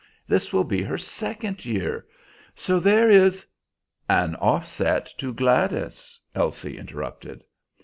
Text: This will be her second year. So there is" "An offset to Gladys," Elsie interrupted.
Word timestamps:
This 0.27 0.51
will 0.51 0.63
be 0.63 0.81
her 0.81 0.97
second 0.97 1.63
year. 1.63 2.07
So 2.55 2.79
there 2.79 3.07
is" 3.07 3.45
"An 4.09 4.33
offset 4.37 5.05
to 5.19 5.31
Gladys," 5.31 6.19
Elsie 6.33 6.75
interrupted. 6.79 7.43